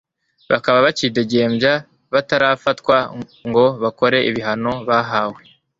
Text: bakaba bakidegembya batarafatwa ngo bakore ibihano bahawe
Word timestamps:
bakaba 0.51 0.77
bakidegembya 0.85 1.73
batarafatwa 2.13 2.95
ngo 3.47 3.65
bakore 3.83 4.17
ibihano 4.29 4.71
bahawe 4.87 5.41